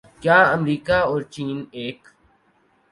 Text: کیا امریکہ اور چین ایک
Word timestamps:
کیا 0.21 0.39
امریکہ 0.51 0.97
اور 1.09 1.21
چین 1.33 1.57
ایک 1.79 1.99